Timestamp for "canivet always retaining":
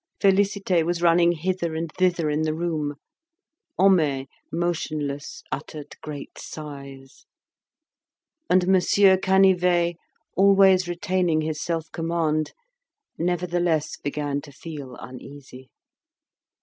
9.15-11.41